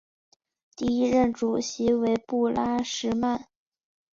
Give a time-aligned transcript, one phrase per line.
[0.75, 3.47] 第一任主席为布拉什曼。